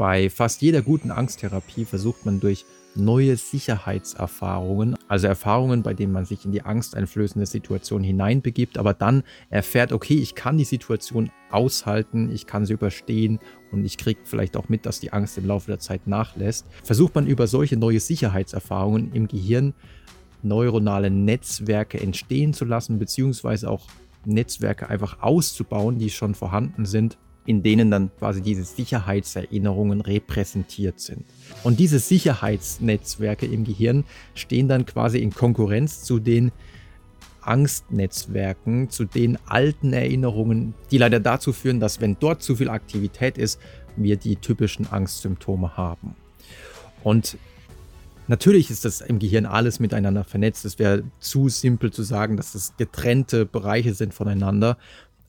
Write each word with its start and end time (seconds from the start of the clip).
Bei 0.00 0.30
fast 0.30 0.62
jeder 0.62 0.80
guten 0.80 1.10
Angsttherapie 1.10 1.84
versucht 1.84 2.24
man 2.24 2.40
durch 2.40 2.64
neue 2.94 3.36
Sicherheitserfahrungen, 3.36 4.96
also 5.08 5.26
Erfahrungen, 5.26 5.82
bei 5.82 5.92
denen 5.92 6.14
man 6.14 6.24
sich 6.24 6.46
in 6.46 6.52
die 6.52 6.62
angsteinflößende 6.62 7.44
Situation 7.44 8.02
hineinbegibt, 8.02 8.78
aber 8.78 8.94
dann 8.94 9.24
erfährt, 9.50 9.92
okay, 9.92 10.14
ich 10.14 10.34
kann 10.34 10.56
die 10.56 10.64
Situation 10.64 11.30
aushalten, 11.50 12.30
ich 12.32 12.46
kann 12.46 12.64
sie 12.64 12.72
überstehen 12.72 13.40
und 13.72 13.84
ich 13.84 13.98
kriege 13.98 14.20
vielleicht 14.24 14.56
auch 14.56 14.70
mit, 14.70 14.86
dass 14.86 15.00
die 15.00 15.12
Angst 15.12 15.36
im 15.36 15.44
Laufe 15.44 15.66
der 15.66 15.80
Zeit 15.80 16.06
nachlässt. 16.06 16.64
Versucht 16.82 17.14
man 17.14 17.26
über 17.26 17.46
solche 17.46 17.76
neue 17.76 18.00
Sicherheitserfahrungen 18.00 19.12
im 19.12 19.28
Gehirn 19.28 19.74
neuronale 20.42 21.10
Netzwerke 21.10 22.00
entstehen 22.00 22.54
zu 22.54 22.64
lassen, 22.64 22.98
beziehungsweise 22.98 23.68
auch 23.68 23.86
Netzwerke 24.24 24.88
einfach 24.88 25.20
auszubauen, 25.20 25.98
die 25.98 26.08
schon 26.08 26.34
vorhanden 26.34 26.86
sind 26.86 27.18
in 27.46 27.62
denen 27.62 27.90
dann 27.90 28.10
quasi 28.18 28.42
diese 28.42 28.64
Sicherheitserinnerungen 28.64 30.00
repräsentiert 30.00 31.00
sind. 31.00 31.24
Und 31.64 31.78
diese 31.78 31.98
Sicherheitsnetzwerke 31.98 33.46
im 33.46 33.64
Gehirn 33.64 34.04
stehen 34.34 34.68
dann 34.68 34.86
quasi 34.86 35.18
in 35.18 35.32
Konkurrenz 35.32 36.02
zu 36.02 36.18
den 36.18 36.52
Angstnetzwerken, 37.42 38.90
zu 38.90 39.04
den 39.04 39.38
alten 39.46 39.92
Erinnerungen, 39.92 40.74
die 40.90 40.98
leider 40.98 41.20
dazu 41.20 41.52
führen, 41.52 41.80
dass 41.80 42.00
wenn 42.00 42.16
dort 42.20 42.42
zu 42.42 42.56
viel 42.56 42.68
Aktivität 42.68 43.38
ist, 43.38 43.58
wir 43.96 44.16
die 44.16 44.36
typischen 44.36 44.86
Angstsymptome 44.86 45.76
haben. 45.76 46.14
Und 47.02 47.38
natürlich 48.28 48.70
ist 48.70 48.84
das 48.84 49.00
im 49.00 49.18
Gehirn 49.18 49.46
alles 49.46 49.80
miteinander 49.80 50.24
vernetzt. 50.24 50.64
Es 50.64 50.78
wäre 50.78 51.02
zu 51.18 51.48
simpel 51.48 51.92
zu 51.92 52.02
sagen, 52.02 52.36
dass 52.36 52.54
es 52.54 52.74
getrennte 52.76 53.46
Bereiche 53.46 53.94
sind 53.94 54.14
voneinander. 54.14 54.76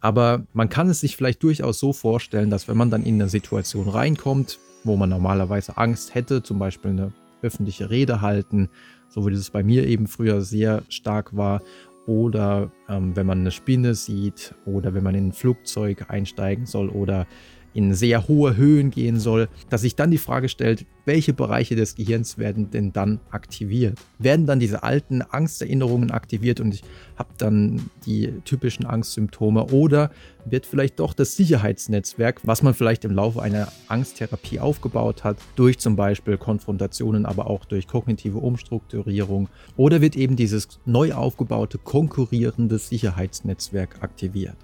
Aber 0.02 0.44
man 0.54 0.68
kann 0.68 0.90
es 0.90 1.00
sich 1.00 1.16
vielleicht 1.16 1.42
durchaus 1.44 1.80
so 1.80 1.94
vorstellen, 1.94 2.50
dass 2.50 2.68
wenn 2.68 2.78
man 2.78 2.90
dann 2.90 3.04
in 3.04 3.16
eine 3.16 3.30
Situation 3.30 3.88
reinkommt, 3.88 4.60
wo 4.84 4.98
man 4.98 5.10
normalerweise 5.10 5.78
Angst 5.78 6.16
hätte, 6.16 6.42
zum 6.42 6.58
Beispiel 6.58 6.92
eine 6.92 7.14
öffentliche 7.44 7.90
Rede 7.90 8.22
halten, 8.22 8.70
so 9.10 9.26
wie 9.26 9.34
das 9.34 9.52
bei 9.52 9.64
mir 9.64 9.86
eben 9.88 10.08
früher 10.08 10.42
sehr 10.42 10.84
stark 10.90 11.38
war, 11.38 11.62
oder 12.08 12.72
ähm, 12.90 13.16
wenn 13.16 13.28
man 13.28 13.40
eine 13.42 13.52
Spinne 13.52 13.94
sieht, 13.94 14.56
oder 14.66 14.96
wenn 14.96 15.04
man 15.04 15.14
in 15.14 15.28
ein 15.28 15.34
Flugzeug 15.34 16.10
einsteigen 16.10 16.66
soll, 16.66 16.90
oder 16.90 17.28
in 17.74 17.94
sehr 17.94 18.28
hohe 18.28 18.56
Höhen 18.56 18.92
gehen 18.92 19.20
soll, 19.20 19.48
dass 19.70 19.82
sich 19.82 19.96
dann 19.96 20.12
die 20.12 20.18
Frage 20.18 20.50
stellt, 20.50 20.86
welche 21.06 21.34
Bereiche 21.34 21.76
des 21.76 21.96
Gehirns 21.96 22.38
werden 22.38 22.70
denn 22.70 22.94
dann 22.94 23.20
aktiviert? 23.32 23.98
Werden 24.20 24.46
dann 24.46 24.60
diese 24.60 24.84
alten 24.84 25.22
Angsterinnerungen 25.22 26.12
aktiviert 26.12 26.60
und 26.60 26.74
ich 26.74 26.84
habe 27.16 27.30
dann 27.38 27.90
die 28.06 28.34
typischen 28.46 28.86
Angstsymptome 28.86 29.66
oder 29.68 30.12
wird 30.46 30.66
vielleicht 30.66 31.00
doch 31.00 31.14
das 31.14 31.36
Sicherheitsnetzwerk, 31.36 32.42
was 32.44 32.64
man 32.64 32.74
vielleicht 32.74 33.06
im 33.06 33.12
Laufe 33.12 33.42
einer 33.42 33.68
Angsttherapie 33.88 34.60
aufgebaut 34.60 35.24
hat, 35.24 35.38
durch 35.56 35.80
zum 35.80 35.96
Beispiel 35.96 36.38
Konfrontationen, 36.38 37.26
aber 37.26 37.48
auch 37.48 37.66
durch 37.66 37.88
kognitive 37.88 38.38
Umstrukturierung 38.38 39.50
oder 39.78 40.02
wird 40.02 40.16
eben 40.16 40.36
dieses 40.36 40.68
neu 40.86 41.14
aufgebaute 41.14 41.78
konkurrierende 41.78 42.78
Sicherheitsnetzwerk 42.78 43.98
aktiviert? 44.02 44.58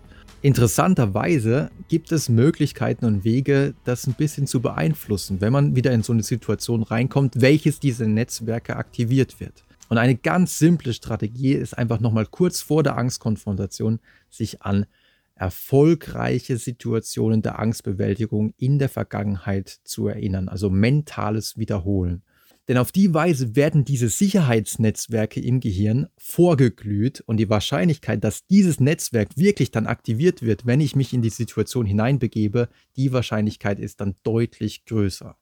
Interessanterweise 0.43 1.71
gibt 1.87 2.11
es 2.11 2.29
Möglichkeiten 2.29 3.05
und 3.05 3.23
Wege, 3.23 3.73
das 3.85 4.05
ein 4.05 4.13
bisschen 4.13 4.45
zu 4.45 4.61
beeinflussen, 4.61 5.41
wenn 5.41 5.51
man 5.51 5.75
wieder 5.75 5.91
in 5.91 6.03
so 6.03 6.13
eine 6.13 6.21
Situation 6.21 6.83
reinkommt, 6.83 7.41
welches 7.41 7.79
dieser 7.79 8.05
Netzwerke 8.05 8.75
aktiviert 8.75 9.39
wird. 9.39 9.63
Und 9.89 9.97
eine 9.97 10.15
ganz 10.15 10.59
simple 10.59 10.93
Strategie 10.93 11.53
ist 11.53 11.75
einfach 11.75 11.99
nochmal 11.99 12.27
kurz 12.27 12.61
vor 12.61 12.83
der 12.83 12.97
Angstkonfrontation 12.97 13.99
sich 14.29 14.61
an 14.61 14.85
erfolgreiche 15.33 16.57
Situationen 16.57 17.41
der 17.41 17.57
Angstbewältigung 17.59 18.53
in 18.57 18.77
der 18.77 18.89
Vergangenheit 18.89 19.69
zu 19.69 20.07
erinnern, 20.07 20.49
also 20.49 20.69
mentales 20.69 21.57
Wiederholen. 21.57 22.21
Denn 22.67 22.77
auf 22.77 22.91
die 22.91 23.13
Weise 23.13 23.55
werden 23.55 23.85
diese 23.85 24.09
Sicherheitsnetzwerke 24.09 25.39
im 25.39 25.61
Gehirn 25.61 26.07
vorgeglüht 26.17 27.21
und 27.21 27.37
die 27.37 27.49
Wahrscheinlichkeit, 27.49 28.23
dass 28.23 28.45
dieses 28.45 28.81
Netzwerk 28.81 29.37
wirklich 29.37 29.71
dann 29.71 29.87
aktiviert 29.87 30.41
wird, 30.41 30.65
wenn 30.65 30.81
ich 30.81 30.95
mich 30.95 31.13
in 31.13 31.21
die 31.21 31.29
Situation 31.29 31.85
hineinbegebe, 31.85 32.67
die 32.97 33.13
Wahrscheinlichkeit 33.13 33.79
ist 33.79 34.01
dann 34.01 34.15
deutlich 34.23 34.85
größer. 34.85 35.37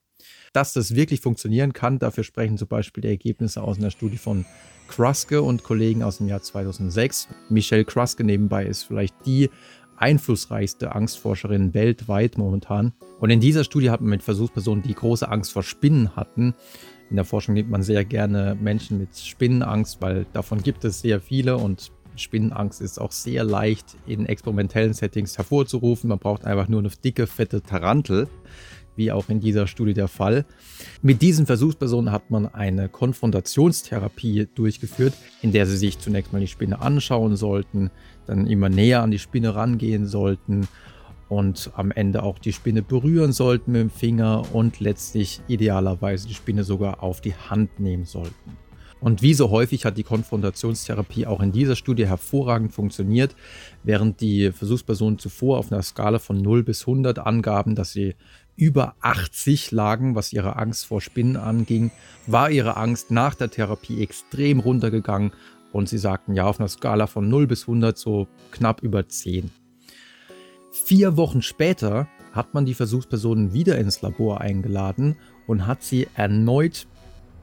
Dass 0.53 0.73
das 0.73 0.95
wirklich 0.95 1.21
funktionieren 1.21 1.73
kann, 1.73 1.99
dafür 1.99 2.23
sprechen 2.23 2.57
zum 2.57 2.67
Beispiel 2.67 3.01
die 3.01 3.09
Ergebnisse 3.09 3.61
aus 3.61 3.77
einer 3.77 3.91
Studie 3.91 4.17
von 4.17 4.45
Kruske 4.87 5.41
und 5.41 5.63
Kollegen 5.63 6.03
aus 6.03 6.17
dem 6.17 6.27
Jahr 6.27 6.41
2006. 6.41 7.27
Michelle 7.49 7.85
Kruske 7.85 8.23
nebenbei 8.23 8.65
ist 8.65 8.83
vielleicht 8.83 9.15
die 9.25 9.49
einflussreichste 9.97 10.93
Angstforscherin 10.93 11.73
weltweit 11.73 12.37
momentan. 12.37 12.93
Und 13.19 13.29
in 13.29 13.39
dieser 13.39 13.63
Studie 13.63 13.89
hat 13.89 14.01
man 14.01 14.09
mit 14.09 14.23
Versuchspersonen, 14.23 14.83
die 14.83 14.93
große 14.93 15.29
Angst 15.29 15.53
vor 15.53 15.63
Spinnen 15.63 16.15
hatten, 16.15 16.53
in 17.09 17.15
der 17.15 17.25
Forschung 17.25 17.53
nimmt 17.53 17.69
man 17.69 17.83
sehr 17.83 18.03
gerne 18.03 18.57
Menschen 18.59 18.97
mit 18.97 19.17
Spinnenangst, 19.17 20.01
weil 20.01 20.25
davon 20.33 20.61
gibt 20.61 20.83
es 20.85 21.01
sehr 21.01 21.21
viele 21.21 21.57
und 21.57 21.91
Spinnenangst 22.15 22.81
ist 22.81 22.99
auch 22.99 23.11
sehr 23.11 23.43
leicht 23.43 23.97
in 24.07 24.25
experimentellen 24.25 24.93
Settings 24.93 25.37
hervorzurufen. 25.37 26.07
Man 26.07 26.19
braucht 26.19 26.45
einfach 26.45 26.67
nur 26.67 26.79
eine 26.79 26.89
dicke, 26.89 27.27
fette 27.27 27.61
Tarantel, 27.61 28.27
wie 28.95 29.11
auch 29.11 29.29
in 29.29 29.41
dieser 29.41 29.67
Studie 29.67 29.93
der 29.93 30.07
Fall. 30.07 30.45
Mit 31.01 31.21
diesen 31.21 31.45
Versuchspersonen 31.45 32.11
hat 32.11 32.31
man 32.31 32.47
eine 32.47 32.87
Konfrontationstherapie 32.89 34.47
durchgeführt, 34.55 35.13
in 35.41 35.51
der 35.51 35.65
sie 35.67 35.77
sich 35.77 35.99
zunächst 35.99 36.31
mal 36.31 36.39
die 36.39 36.47
Spinne 36.47 36.81
anschauen 36.81 37.35
sollten, 37.35 37.91
dann 38.25 38.47
immer 38.47 38.69
näher 38.69 39.03
an 39.03 39.11
die 39.11 39.19
Spinne 39.19 39.53
rangehen 39.53 40.07
sollten 40.07 40.67
und 41.29 41.71
am 41.75 41.91
Ende 41.91 42.23
auch 42.23 42.39
die 42.39 42.53
Spinne 42.53 42.81
berühren 42.81 43.31
sollten 43.31 43.71
mit 43.71 43.81
dem 43.81 43.89
Finger 43.89 44.43
und 44.53 44.79
letztlich 44.79 45.41
idealerweise 45.47 46.27
die 46.27 46.33
Spinne 46.33 46.63
sogar 46.63 47.01
auf 47.01 47.21
die 47.21 47.33
Hand 47.33 47.79
nehmen 47.79 48.05
sollten. 48.05 48.57
Und 49.01 49.21
wie 49.21 49.33
so 49.33 49.51
häufig 49.51 49.85
hat 49.85 49.97
die 49.97 50.03
Konfrontationstherapie 50.03 51.27
auch 51.27 51.41
in 51.41 51.51
dieser 51.51 51.75
Studie 51.75 52.07
hervorragend 52.07 52.73
funktioniert, 52.73 53.35
während 53.83 54.21
die 54.21 54.51
Versuchspersonen 54.51 55.19
zuvor 55.19 55.59
auf 55.59 55.71
einer 55.71 55.83
Skala 55.83 56.17
von 56.17 56.41
0 56.41 56.63
bis 56.63 56.81
100 56.81 57.19
angaben, 57.19 57.75
dass 57.75 57.91
sie 57.91 58.15
über 58.55 58.95
80 59.01 59.71
lagen, 59.71 60.15
was 60.15 60.31
ihre 60.31 60.55
Angst 60.55 60.85
vor 60.85 61.01
Spinnen 61.01 61.35
anging, 61.35 61.91
war 62.25 62.49
ihre 62.49 62.77
Angst 62.77 63.11
nach 63.11 63.35
der 63.35 63.51
Therapie 63.51 64.01
extrem 64.01 64.59
runtergegangen 64.59 65.33
und 65.71 65.89
sie 65.89 65.97
sagten 65.97 66.33
ja 66.33 66.45
auf 66.45 66.59
einer 66.59 66.69
Skala 66.69 67.05
von 67.05 67.27
0 67.29 67.47
bis 67.47 67.63
100 67.63 67.97
so 67.97 68.27
knapp 68.51 68.81
über 68.81 69.07
10. 69.07 69.51
Vier 70.83 71.15
Wochen 71.15 71.41
später 71.41 72.07
hat 72.33 72.53
man 72.53 72.65
die 72.65 72.73
Versuchspersonen 72.73 73.53
wieder 73.53 73.77
ins 73.77 74.01
Labor 74.01 74.41
eingeladen 74.41 75.15
und 75.47 75.65
hat 75.65 75.81
sie 75.81 76.05
erneut 76.15 76.85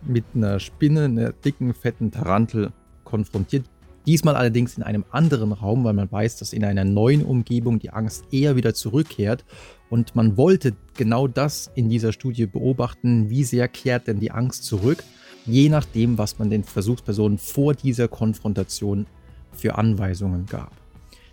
mit 0.03 0.25
einer 0.35 0.61
Spinne, 0.61 1.07
einer 1.07 1.33
dicken, 1.33 1.73
fetten 1.73 2.11
Tarantel 2.11 2.73
konfrontiert. 3.05 3.65
Diesmal 4.07 4.37
allerdings 4.37 4.77
in 4.77 4.83
einem 4.83 5.07
anderen 5.11 5.53
Raum, 5.53 5.83
weil 5.83 5.95
man 5.95 6.13
weiß, 6.13 6.37
dass 6.37 6.53
in 6.53 6.63
einer 6.63 6.85
neuen 6.85 7.25
Umgebung 7.25 7.79
die 7.79 7.89
Angst 7.89 8.27
eher 8.31 8.55
wieder 8.55 8.75
zurückkehrt. 8.75 9.47
Und 9.89 10.15
man 10.15 10.37
wollte 10.37 10.77
genau 10.95 11.27
das 11.27 11.71
in 11.75 11.89
dieser 11.89 12.13
Studie 12.13 12.47
beobachten, 12.47 13.31
wie 13.31 13.45
sehr 13.45 13.67
kehrt 13.67 14.09
denn 14.09 14.21
die 14.21 14.31
Angst 14.31 14.65
zurück, 14.65 15.03
je 15.47 15.71
nachdem, 15.71 16.19
was 16.19 16.39
man 16.39 16.51
den 16.51 16.65
Versuchspersonen 16.65 17.39
vor 17.39 17.75
dieser 17.75 18.09
Konfrontation 18.09 19.07
für 19.53 19.79
Anweisungen 19.79 20.45
gab. 20.47 20.73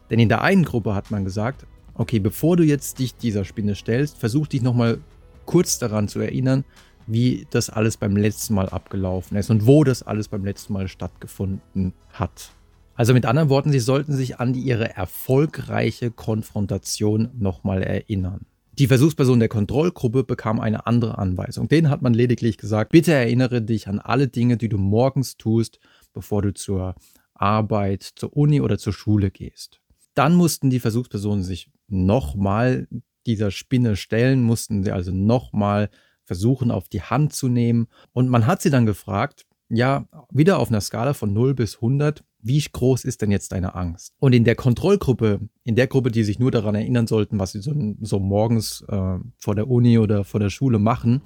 Denn 0.09 0.19
in 0.19 0.29
der 0.29 0.41
einen 0.41 0.63
Gruppe 0.63 0.95
hat 0.95 1.11
man 1.11 1.25
gesagt, 1.25 1.65
okay, 1.99 2.19
bevor 2.19 2.57
du 2.57 2.63
jetzt 2.63 2.97
dich 2.99 3.15
dieser 3.15 3.43
Spinne 3.43 3.75
stellst, 3.75 4.17
versuch 4.17 4.47
dich 4.47 4.61
nochmal 4.61 4.99
kurz 5.45 5.79
daran 5.79 6.07
zu 6.07 6.19
erinnern, 6.19 6.63
wie 7.07 7.45
das 7.49 7.69
alles 7.69 7.97
beim 7.97 8.15
letzten 8.15 8.53
Mal 8.53 8.69
abgelaufen 8.69 9.35
ist 9.37 9.49
und 9.49 9.67
wo 9.67 9.83
das 9.83 10.03
alles 10.03 10.29
beim 10.29 10.45
letzten 10.45 10.73
Mal 10.73 10.87
stattgefunden 10.87 11.93
hat. 12.11 12.51
Also 12.95 13.13
mit 13.13 13.25
anderen 13.25 13.49
Worten, 13.49 13.71
sie 13.71 13.79
sollten 13.79 14.13
sich 14.13 14.39
an 14.39 14.53
ihre 14.53 14.95
erfolgreiche 14.95 16.11
Konfrontation 16.11 17.29
nochmal 17.37 17.83
erinnern. 17.83 18.45
Die 18.77 18.87
Versuchsperson 18.87 19.39
der 19.39 19.49
Kontrollgruppe 19.49 20.23
bekam 20.23 20.61
eine 20.61 20.87
andere 20.87 21.17
Anweisung. 21.17 21.67
Denen 21.67 21.89
hat 21.89 22.01
man 22.01 22.13
lediglich 22.13 22.57
gesagt, 22.57 22.91
bitte 22.91 23.11
erinnere 23.11 23.61
dich 23.61 23.89
an 23.89 23.99
alle 23.99 24.29
Dinge, 24.29 24.55
die 24.55 24.69
du 24.69 24.77
morgens 24.77 25.35
tust, 25.35 25.79
bevor 26.13 26.41
du 26.43 26.53
zur 26.53 26.95
Arbeit, 27.33 28.03
zur 28.03 28.35
Uni 28.37 28.61
oder 28.61 28.77
zur 28.77 28.93
Schule 28.93 29.31
gehst. 29.31 29.81
Dann 30.13 30.35
mussten 30.35 30.69
die 30.69 30.79
Versuchspersonen 30.79 31.43
sich 31.43 31.71
nochmal 31.87 32.87
dieser 33.25 33.51
Spinne 33.51 33.95
stellen, 33.95 34.43
mussten 34.43 34.83
sie 34.83 34.91
also 34.91 35.11
nochmal 35.11 35.89
versuchen, 36.23 36.71
auf 36.71 36.89
die 36.89 37.01
Hand 37.01 37.33
zu 37.33 37.47
nehmen. 37.47 37.87
Und 38.13 38.29
man 38.29 38.47
hat 38.47 38.61
sie 38.61 38.69
dann 38.69 38.85
gefragt, 38.85 39.45
ja, 39.69 40.07
wieder 40.31 40.59
auf 40.59 40.69
einer 40.69 40.81
Skala 40.81 41.13
von 41.13 41.33
0 41.33 41.53
bis 41.53 41.75
100, 41.75 42.23
wie 42.41 42.59
groß 42.59 43.03
ist 43.03 43.21
denn 43.21 43.31
jetzt 43.31 43.51
deine 43.51 43.75
Angst? 43.75 44.13
Und 44.19 44.33
in 44.33 44.43
der 44.43 44.55
Kontrollgruppe, 44.55 45.41
in 45.63 45.75
der 45.75 45.87
Gruppe, 45.87 46.11
die 46.11 46.23
sich 46.23 46.39
nur 46.39 46.51
daran 46.51 46.75
erinnern 46.75 47.07
sollten, 47.07 47.39
was 47.39 47.51
sie 47.51 47.61
so, 47.61 47.73
so 48.01 48.19
morgens 48.19 48.83
äh, 48.87 49.17
vor 49.37 49.55
der 49.55 49.67
Uni 49.67 49.99
oder 49.99 50.23
vor 50.23 50.39
der 50.39 50.49
Schule 50.49 50.79
machen, 50.79 51.21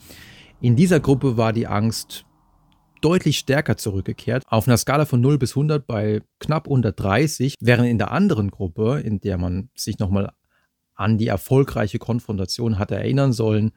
in 0.60 0.76
dieser 0.76 1.00
Gruppe 1.00 1.38
war 1.38 1.54
die 1.54 1.68
Angst 1.68 2.26
deutlich 3.04 3.38
stärker 3.38 3.78
zurückgekehrt, 3.78 4.44
auf 4.48 4.68
einer 4.68 4.78
Skala 4.78 5.06
von 5.06 5.22
0 5.22 5.38
bis 5.38 5.52
100 5.52 5.86
bei 5.86 6.22
knapp 6.40 6.68
unter 6.68 6.92
30, 6.92 7.56
während 7.60 7.88
in 7.90 7.98
der 7.98 8.12
anderen 8.12 8.50
Gruppe, 8.50 9.02
in 9.04 9.20
der 9.20 9.38
man 9.38 9.70
sich 9.76 10.00
nochmal 10.00 10.32
an 10.96 11.18
die 11.18 11.28
erfolgreiche 11.28 12.00
Konfrontation 12.00 12.80
hatte 12.80 12.96
erinnern 12.96 13.34
sollen, 13.34 13.72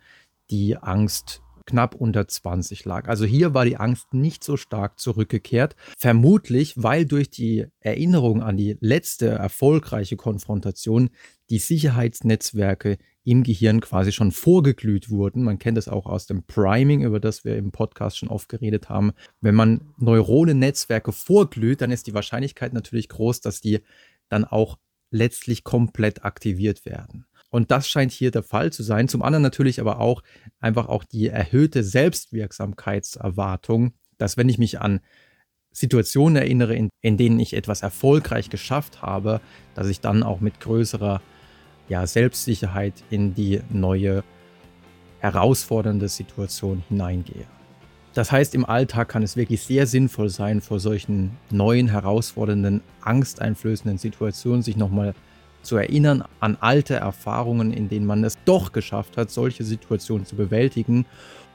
die 0.51 0.77
Angst 0.77 1.43
knapp 1.67 1.95
unter 1.95 2.29
20 2.29 2.85
lag. 2.85 3.09
Also 3.09 3.25
hier 3.25 3.53
war 3.53 3.65
die 3.65 3.77
Angst 3.77 4.15
nicht 4.15 4.45
so 4.45 4.57
stark 4.57 5.01
zurückgekehrt. 5.01 5.75
Vermutlich, 5.99 6.75
weil 6.77 7.05
durch 7.05 7.29
die 7.29 7.67
Erinnerung 7.81 8.43
an 8.43 8.57
die 8.57 8.77
letzte 8.81 9.29
erfolgreiche 9.31 10.17
Konfrontation 10.17 11.11
die 11.51 11.59
Sicherheitsnetzwerke 11.59 12.99
im 13.27 13.43
Gehirn 13.43 13.81
quasi 13.81 14.13
schon 14.13 14.31
vorgeglüht 14.31 15.11
wurden. 15.11 15.43
Man 15.43 15.59
kennt 15.59 15.79
es 15.79 15.89
auch 15.89 16.07
aus 16.07 16.27
dem 16.27 16.45
Priming, 16.45 17.03
über 17.03 17.19
das 17.19 17.45
wir 17.45 17.57
im 17.57 17.73
Podcast 17.73 18.19
schon 18.19 18.29
oft 18.29 18.49
geredet 18.49 18.89
haben. 18.89 19.15
Wenn 19.41 19.57
man 19.57 19.81
Neuronennetzwerke 19.99 21.11
vorglüht, 21.11 21.81
dann 21.81 21.91
ist 21.91 22.07
die 22.07 22.15
Wahrscheinlichkeit 22.15 22.73
natürlich 22.73 23.09
groß, 23.09 23.41
dass 23.41 23.61
die 23.61 23.81
dann 24.29 24.45
auch 24.45 24.79
letztlich 25.11 25.65
komplett 25.65 26.25
aktiviert 26.25 26.87
werden. 26.87 27.27
Und 27.51 27.73
das 27.73 27.89
scheint 27.89 28.13
hier 28.13 28.31
der 28.31 28.45
Fall 28.45 28.73
zu 28.73 28.85
sein. 28.85 29.09
Zum 29.09 29.23
anderen 29.23 29.43
natürlich 29.43 29.81
aber 29.81 29.99
auch 29.99 30.23
einfach 30.61 30.89
auch 30.89 31.03
die 31.03 31.27
erhöhte 31.27 31.83
Selbstwirksamkeitserwartung, 31.83 33.95
dass 34.19 34.37
wenn 34.37 34.49
ich 34.49 34.59
mich 34.59 34.81
an 34.81 35.01
Situationen 35.73 36.37
erinnere, 36.37 36.77
in, 36.77 36.91
in 37.03 37.17
denen 37.17 37.41
ich 37.41 37.55
etwas 37.55 37.83
erfolgreich 37.83 38.51
geschafft 38.51 39.03
habe, 39.03 39.41
dass 39.75 39.89
ich 39.89 39.99
dann 40.01 40.23
auch 40.23 40.39
mit 40.41 40.61
größerer 40.61 41.21
ja, 41.89 42.07
Selbstsicherheit 42.07 42.95
in 43.11 43.35
die 43.35 43.61
neue 43.71 44.25
herausfordernde 45.21 46.09
Situation 46.09 46.83
hineingehe. 46.89 47.47
Das 48.15 48.33
heißt, 48.33 48.55
im 48.55 48.65
Alltag 48.65 49.09
kann 49.09 49.23
es 49.23 49.37
wirklich 49.37 49.63
sehr 49.63 49.87
sinnvoll 49.87 50.31
sein, 50.31 50.63
vor 50.63 50.81
solchen 50.81 51.33
neuen, 51.51 51.89
herausfordernden, 51.89 52.81
angsteinflößenden 53.03 53.99
Situationen 53.99 54.63
sich 54.63 54.77
nochmal 54.77 55.15
zu 55.61 55.77
erinnern 55.77 56.25
an 56.41 56.57
alte 56.61 56.95
Erfahrungen, 56.95 57.73
in 57.73 57.89
denen 57.89 58.07
man 58.07 58.25
es 58.25 58.39
doch 58.47 58.73
geschafft 58.73 59.19
hat, 59.19 59.31
solche 59.31 59.65
Situationen 59.65 60.25
zu 60.25 60.37
bewältigen. 60.37 61.05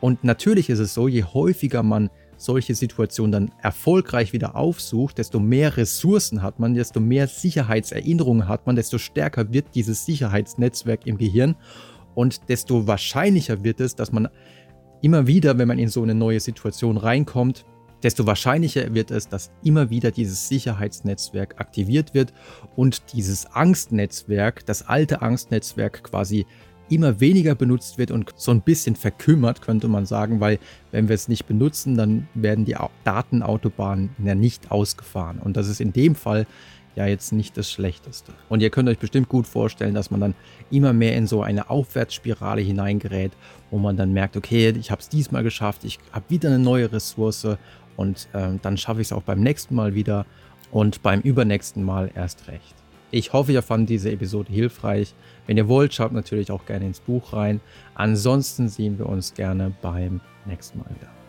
Und 0.02 0.24
natürlich 0.24 0.70
ist 0.70 0.80
es 0.80 0.94
so, 0.94 1.08
je 1.08 1.24
häufiger 1.24 1.82
man 1.82 2.10
solche 2.42 2.76
Situationen 2.76 3.32
dann 3.32 3.52
erfolgreich 3.62 4.34
wieder 4.34 4.56
aufsucht, 4.56 5.18
desto 5.18 5.40
mehr 5.40 5.78
Ressourcen 5.78 6.42
hat 6.42 6.60
man, 6.60 6.74
desto 6.74 7.00
mehr 7.00 7.28
Sicherheitserinnerungen 7.28 8.48
hat 8.48 8.66
man, 8.66 8.76
desto 8.76 8.98
stärker 8.98 9.54
wird 9.54 9.76
dieses 9.76 10.06
Sicherheitsnetzwerk 10.06 11.06
im 11.06 11.18
Gehirn 11.18 11.56
und 12.16 12.50
desto 12.50 12.88
wahrscheinlicher 12.88 13.64
wird 13.64 13.80
es, 13.80 13.96
dass 13.96 14.12
man 14.12 14.28
immer 15.02 15.28
wieder, 15.28 15.58
wenn 15.58 15.68
man 15.68 15.80
in 15.80 15.90
so 15.90 16.04
eine 16.04 16.16
neue 16.16 16.40
Situation 16.40 16.98
reinkommt, 16.98 17.66
desto 18.04 18.26
wahrscheinlicher 18.26 18.94
wird 18.94 19.12
es, 19.12 19.28
dass 19.28 19.52
immer 19.64 19.90
wieder 19.90 20.12
dieses 20.12 20.48
Sicherheitsnetzwerk 20.48 21.60
aktiviert 21.60 22.14
wird 22.14 22.34
und 22.76 23.14
dieses 23.14 23.46
Angstnetzwerk, 23.46 24.66
das 24.66 24.88
alte 24.88 25.22
Angstnetzwerk 25.22 26.04
quasi 26.04 26.46
immer 26.92 27.20
weniger 27.20 27.56
benutzt 27.56 27.98
wird 27.98 28.12
und 28.12 28.32
so 28.36 28.52
ein 28.52 28.62
bisschen 28.62 28.96
verkümmert, 28.96 29.62
könnte 29.62 29.88
man 29.88 30.06
sagen, 30.06 30.40
weil 30.40 30.60
wenn 30.92 31.08
wir 31.08 31.16
es 31.16 31.28
nicht 31.28 31.46
benutzen, 31.46 31.96
dann 31.96 32.28
werden 32.34 32.66
die 32.66 32.76
Datenautobahnen 33.04 34.10
ja 34.24 34.36
nicht 34.36 34.72
ausgefahren. 34.72 35.40
Und 35.40 35.58
das 35.58 35.68
ist 35.68 35.82
in 35.82 35.94
dem 35.94 36.16
Fall 36.16 36.46
ja 36.96 37.06
jetzt 37.08 37.32
nicht 37.32 37.56
das 37.56 37.72
Schlechteste. 37.72 38.34
Und 38.50 38.62
ihr 38.62 38.70
könnt 38.70 38.90
euch 38.90 39.00
bestimmt 39.00 39.30
gut 39.30 39.48
vorstellen, 39.48 39.94
dass 39.94 40.12
man 40.12 40.20
dann 40.20 40.36
immer 40.70 40.92
mehr 40.92 41.16
in 41.16 41.26
so 41.26 41.42
eine 41.42 41.70
Aufwärtsspirale 41.70 42.62
hineingerät, 42.62 43.32
wo 43.70 43.78
man 43.78 43.96
dann 43.96 44.12
merkt, 44.12 44.36
okay, 44.36 44.74
ich 44.78 44.92
habe 44.92 45.02
es 45.02 45.08
diesmal 45.08 45.44
geschafft, 45.44 45.86
ich 45.86 46.00
habe 46.12 46.26
wieder 46.28 46.50
eine 46.50 46.60
neue 46.60 46.92
Ressource 46.92 47.48
und 47.96 48.28
äh, 48.34 48.50
dann 48.62 48.78
schaffe 48.78 49.02
ich 49.02 49.08
es 49.08 49.14
auch 49.14 49.24
beim 49.24 49.40
nächsten 49.40 49.76
Mal 49.76 49.96
wieder 49.96 50.26
und 50.72 51.02
beim 51.02 51.22
übernächsten 51.22 51.84
Mal 51.84 52.12
erst 52.14 52.48
recht. 52.48 52.76
Ich 53.12 53.34
hoffe, 53.34 53.52
ihr 53.52 53.62
fand 53.62 53.90
diese 53.90 54.12
Episode 54.12 54.52
hilfreich. 54.52 55.14
Wenn 55.46 55.58
ihr 55.58 55.68
wollt, 55.68 55.94
schaut 55.94 56.14
natürlich 56.14 56.50
auch 56.52 56.66
gerne 56.66 56.86
ins 56.86 57.02
Buch 57.02 57.34
rein. 57.34 57.60
Ansonsten 57.94 58.70
sehen 58.70 58.98
wir 58.98 59.08
uns 59.08 59.34
gerne 59.34 59.74
beim 59.82 60.22
nächsten 60.46 60.80
Mal 60.80 60.90
wieder. 60.98 61.21